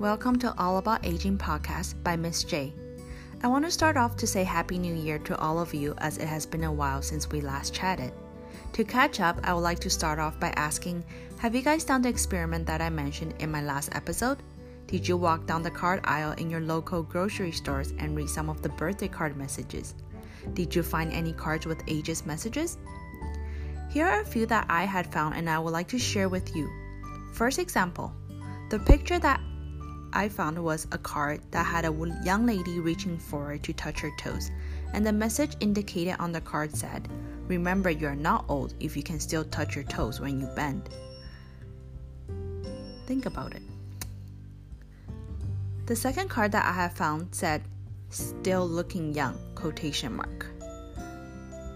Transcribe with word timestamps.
Welcome 0.00 0.38
to 0.38 0.54
All 0.56 0.78
About 0.78 1.04
Aging 1.04 1.36
podcast 1.36 2.02
by 2.02 2.16
Miss 2.16 2.42
J. 2.42 2.72
I 3.42 3.48
want 3.48 3.66
to 3.66 3.70
start 3.70 3.98
off 3.98 4.16
to 4.16 4.26
say 4.26 4.44
Happy 4.44 4.78
New 4.78 4.94
Year 4.94 5.18
to 5.18 5.36
all 5.36 5.60
of 5.60 5.74
you 5.74 5.94
as 5.98 6.16
it 6.16 6.24
has 6.24 6.46
been 6.46 6.64
a 6.64 6.72
while 6.72 7.02
since 7.02 7.28
we 7.28 7.42
last 7.42 7.74
chatted. 7.74 8.14
To 8.72 8.82
catch 8.82 9.20
up, 9.20 9.38
I 9.44 9.52
would 9.52 9.60
like 9.60 9.78
to 9.80 9.90
start 9.90 10.18
off 10.18 10.40
by 10.40 10.54
asking 10.56 11.04
Have 11.40 11.54
you 11.54 11.60
guys 11.60 11.84
done 11.84 12.00
the 12.00 12.08
experiment 12.08 12.66
that 12.66 12.80
I 12.80 12.88
mentioned 12.88 13.34
in 13.40 13.50
my 13.50 13.60
last 13.60 13.90
episode? 13.92 14.42
Did 14.86 15.06
you 15.06 15.18
walk 15.18 15.44
down 15.44 15.60
the 15.60 15.70
card 15.70 16.00
aisle 16.04 16.32
in 16.38 16.48
your 16.48 16.62
local 16.62 17.02
grocery 17.02 17.52
stores 17.52 17.92
and 17.98 18.16
read 18.16 18.30
some 18.30 18.48
of 18.48 18.62
the 18.62 18.70
birthday 18.70 19.08
card 19.08 19.36
messages? 19.36 19.94
Did 20.54 20.74
you 20.74 20.82
find 20.82 21.12
any 21.12 21.34
cards 21.34 21.66
with 21.66 21.82
ages 21.88 22.24
messages? 22.24 22.78
Here 23.90 24.06
are 24.06 24.22
a 24.22 24.24
few 24.24 24.46
that 24.46 24.64
I 24.70 24.84
had 24.84 25.12
found 25.12 25.34
and 25.34 25.50
I 25.50 25.58
would 25.58 25.74
like 25.74 25.88
to 25.88 25.98
share 25.98 26.30
with 26.30 26.56
you. 26.56 26.70
First 27.34 27.58
example 27.58 28.14
the 28.70 28.78
picture 28.78 29.18
that 29.18 29.40
I 30.12 30.28
found 30.28 30.58
was 30.62 30.86
a 30.92 30.98
card 30.98 31.40
that 31.50 31.64
had 31.64 31.84
a 31.84 32.14
young 32.24 32.46
lady 32.46 32.80
reaching 32.80 33.18
forward 33.18 33.62
to 33.64 33.72
touch 33.72 34.00
her 34.00 34.10
toes, 34.18 34.50
and 34.92 35.06
the 35.06 35.12
message 35.12 35.56
indicated 35.60 36.16
on 36.18 36.32
the 36.32 36.40
card 36.40 36.74
said, 36.74 37.08
Remember, 37.46 37.90
you're 37.90 38.14
not 38.14 38.44
old 38.48 38.74
if 38.80 38.96
you 38.96 39.02
can 39.02 39.20
still 39.20 39.44
touch 39.44 39.74
your 39.74 39.84
toes 39.84 40.20
when 40.20 40.40
you 40.40 40.46
bend. 40.54 40.88
Think 43.06 43.26
about 43.26 43.54
it. 43.54 43.62
The 45.86 45.96
second 45.96 46.28
card 46.28 46.52
that 46.52 46.64
I 46.64 46.72
have 46.72 46.92
found 46.92 47.34
said, 47.34 47.62
Still 48.08 48.66
looking 48.66 49.14
young, 49.14 49.38
quotation 49.54 50.14
mark. 50.14 50.46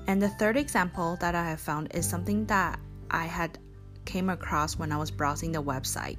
And 0.06 0.20
the 0.20 0.28
third 0.28 0.56
example 0.56 1.16
that 1.20 1.34
I 1.34 1.48
have 1.48 1.60
found 1.60 1.94
is 1.94 2.08
something 2.08 2.44
that 2.46 2.78
I 3.10 3.24
had 3.26 3.58
came 4.04 4.28
across 4.28 4.76
when 4.76 4.92
I 4.92 4.96
was 4.96 5.10
browsing 5.10 5.52
the 5.52 5.62
website, 5.62 6.18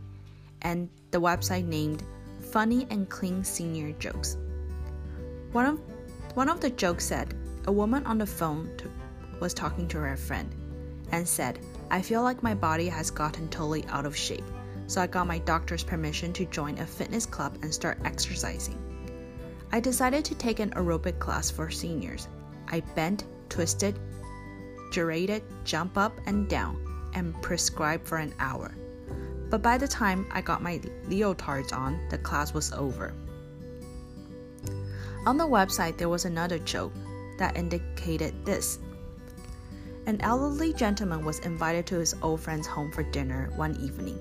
and 0.61 0.89
the 1.15 1.21
website 1.21 1.65
named 1.65 2.03
Funny 2.51 2.85
and 2.89 3.07
Clean 3.07 3.41
Senior 3.41 3.93
Jokes. 3.93 4.35
One 5.53 5.65
of 5.65 5.79
one 6.33 6.49
of 6.49 6.59
the 6.59 6.71
jokes 6.71 7.05
said, 7.05 7.33
a 7.67 7.71
woman 7.71 8.05
on 8.05 8.17
the 8.17 8.25
phone 8.25 8.69
to, 8.79 8.91
was 9.39 9.53
talking 9.53 9.87
to 9.87 9.97
her 9.99 10.17
friend 10.17 10.53
and 11.13 11.25
said, 11.25 11.59
I 11.89 12.01
feel 12.01 12.21
like 12.21 12.43
my 12.43 12.53
body 12.53 12.89
has 12.89 13.09
gotten 13.09 13.47
totally 13.47 13.85
out 13.87 14.05
of 14.05 14.13
shape, 14.13 14.43
so 14.87 15.01
I 15.01 15.07
got 15.07 15.25
my 15.25 15.37
doctor's 15.37 15.85
permission 15.85 16.33
to 16.33 16.43
join 16.47 16.77
a 16.79 16.85
fitness 16.85 17.25
club 17.25 17.59
and 17.61 17.73
start 17.73 17.97
exercising. 18.03 18.77
I 19.71 19.79
decided 19.79 20.25
to 20.25 20.35
take 20.35 20.59
an 20.59 20.71
aerobic 20.71 21.17
class 21.17 21.49
for 21.49 21.71
seniors. 21.71 22.27
I 22.67 22.81
bent, 22.93 23.23
twisted, 23.47 23.97
gyrated, 24.91 25.43
jump 25.63 25.97
up 25.97 26.19
and 26.25 26.49
down, 26.49 26.75
and 27.13 27.41
prescribed 27.41 28.05
for 28.05 28.17
an 28.17 28.33
hour. 28.37 28.75
But 29.55 29.61
by 29.61 29.77
the 29.77 29.87
time 29.87 30.27
I 30.31 30.41
got 30.41 30.61
my 30.61 30.79
leotards 31.07 31.71
on, 31.71 31.97
the 32.09 32.17
class 32.17 32.53
was 32.53 32.73
over. 32.73 33.13
On 35.25 35.37
the 35.37 35.47
website, 35.47 35.95
there 35.95 36.09
was 36.09 36.25
another 36.25 36.59
joke 36.59 36.91
that 37.37 37.55
indicated 37.55 38.33
this. 38.43 38.79
An 40.07 40.19
elderly 40.19 40.73
gentleman 40.73 41.23
was 41.23 41.39
invited 41.39 41.87
to 41.87 41.99
his 41.99 42.15
old 42.21 42.41
friend's 42.41 42.67
home 42.67 42.91
for 42.91 43.03
dinner 43.03 43.49
one 43.55 43.77
evening. 43.77 44.19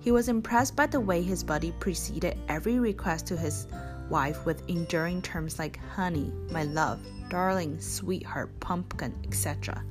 He 0.00 0.10
was 0.10 0.28
impressed 0.28 0.76
by 0.76 0.88
the 0.88 1.00
way 1.00 1.22
his 1.22 1.42
buddy 1.42 1.72
preceded 1.80 2.36
every 2.50 2.78
request 2.78 3.26
to 3.28 3.36
his 3.38 3.68
wife 4.10 4.44
with 4.44 4.68
enduring 4.68 5.22
terms 5.22 5.58
like 5.58 5.78
honey, 5.78 6.34
my 6.50 6.64
love, 6.64 7.00
darling, 7.30 7.80
sweetheart, 7.80 8.50
pumpkin, 8.60 9.14
etc. 9.24 9.82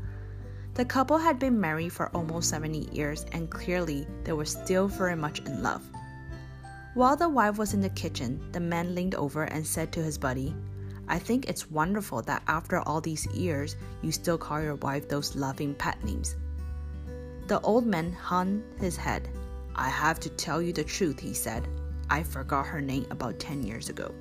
The 0.76 0.84
couple 0.84 1.18
had 1.18 1.40
been 1.40 1.60
married 1.60 1.94
for 1.94 2.10
almost 2.14 2.50
70 2.50 2.90
years 2.92 3.26
and 3.32 3.50
clearly 3.50 4.06
they 4.26 4.34
were 4.34 4.44
still 4.44 4.90
very 4.90 5.16
much 5.16 5.40
in 5.40 5.64
love. 5.64 5.82
While 6.96 7.16
the 7.16 7.30
wife 7.30 7.58
was 7.58 7.74
in 7.74 7.80
the 7.80 7.90
kitchen, 7.90 8.42
the 8.52 8.60
man 8.60 8.94
leaned 8.94 9.16
over 9.16 9.44
and 9.44 9.66
said 9.66 9.94
to 9.94 10.04
his 10.04 10.18
buddy, 10.18 10.54
I 11.08 11.18
think 11.18 11.48
it's 11.48 11.72
wonderful 11.72 12.22
that 12.24 12.44
after 12.48 12.80
all 12.80 13.00
these 13.00 13.26
years, 13.28 13.78
you 14.02 14.12
still 14.12 14.38
call 14.38 14.62
your 14.62 14.76
wife 14.76 15.08
those 15.08 15.36
loving 15.36 15.76
pet 15.76 16.04
names. 16.04 16.36
The 17.48 17.62
old 17.62 17.86
man 17.86 18.12
hung 18.12 18.62
his 18.78 18.98
head. 18.98 19.30
I 19.76 19.88
have 19.88 20.20
to 20.22 20.30
tell 20.30 20.62
you 20.62 20.74
the 20.74 20.84
truth, 20.84 21.22
he 21.22 21.34
said. 21.34 21.68
I 22.10 22.24
forgot 22.24 22.68
her 22.68 22.82
name 22.82 23.06
about 23.12 23.40
10 23.40 23.64
years 23.64 23.88
ago. 23.88 24.14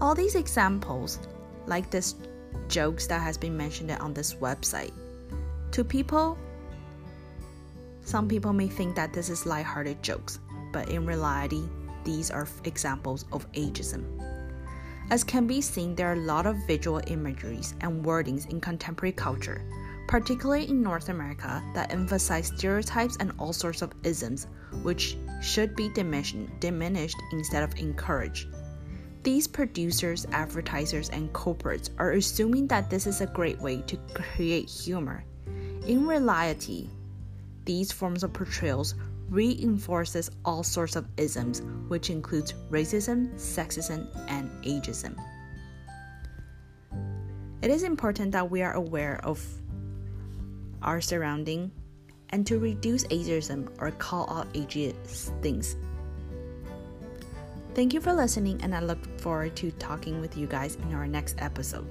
All 0.00 0.14
these 0.14 0.34
examples, 0.34 1.18
like 1.66 1.90
this 1.90 2.16
jokes 2.68 3.06
that 3.06 3.20
has 3.20 3.36
been 3.36 3.56
mentioned 3.56 3.90
on 3.90 4.14
this 4.14 4.34
website. 4.34 4.92
To 5.72 5.84
people, 5.84 6.36
some 8.02 8.28
people 8.28 8.52
may 8.52 8.68
think 8.68 8.96
that 8.96 9.12
this 9.12 9.28
is 9.28 9.46
light-hearted 9.46 10.02
jokes, 10.02 10.40
but 10.72 10.88
in 10.88 11.06
reality, 11.06 11.62
these 12.04 12.30
are 12.30 12.48
examples 12.64 13.24
of 13.32 13.50
ageism. 13.52 14.04
As 15.10 15.24
can 15.24 15.46
be 15.46 15.60
seen, 15.60 15.94
there 15.94 16.08
are 16.10 16.14
a 16.14 16.26
lot 16.26 16.46
of 16.46 16.56
visual 16.66 17.00
imageries 17.08 17.74
and 17.80 18.04
wordings 18.04 18.48
in 18.48 18.60
contemporary 18.60 19.12
culture, 19.12 19.60
particularly 20.06 20.68
in 20.68 20.82
North 20.82 21.08
America, 21.08 21.62
that 21.74 21.92
emphasize 21.92 22.48
stereotypes 22.48 23.16
and 23.18 23.32
all 23.38 23.52
sorts 23.52 23.82
of 23.82 23.92
isms, 24.04 24.46
which 24.82 25.16
should 25.42 25.74
be 25.74 25.88
diminished 25.92 27.16
instead 27.32 27.62
of 27.62 27.76
encouraged. 27.78 28.46
These 29.22 29.48
producers, 29.48 30.26
advertisers, 30.32 31.10
and 31.10 31.30
corporates 31.32 31.90
are 31.98 32.12
assuming 32.12 32.66
that 32.68 32.88
this 32.88 33.06
is 33.06 33.20
a 33.20 33.26
great 33.26 33.58
way 33.60 33.82
to 33.82 33.98
create 34.14 34.70
humor. 34.70 35.24
In 35.86 36.06
reality, 36.06 36.88
these 37.66 37.92
forms 37.92 38.24
of 38.24 38.32
portrayals 38.32 38.94
reinforces 39.28 40.30
all 40.44 40.62
sorts 40.62 40.96
of 40.96 41.06
isms, 41.18 41.60
which 41.88 42.08
includes 42.08 42.54
racism, 42.70 43.32
sexism, 43.34 44.08
and 44.28 44.50
ageism. 44.64 45.14
It 47.62 47.70
is 47.70 47.82
important 47.82 48.32
that 48.32 48.50
we 48.50 48.62
are 48.62 48.72
aware 48.72 49.20
of 49.22 49.44
our 50.82 51.02
surrounding 51.02 51.70
and 52.30 52.46
to 52.46 52.58
reduce 52.58 53.04
ageism 53.08 53.68
or 53.78 53.90
call 53.90 54.30
out 54.30 54.52
ageist 54.54 55.42
things 55.42 55.76
Thank 57.72 57.94
you 57.94 58.00
for 58.00 58.12
listening, 58.12 58.60
and 58.62 58.74
I 58.74 58.80
look 58.80 58.98
forward 59.20 59.54
to 59.56 59.70
talking 59.72 60.20
with 60.20 60.36
you 60.36 60.46
guys 60.46 60.76
in 60.76 60.92
our 60.92 61.06
next 61.06 61.36
episode. 61.38 61.86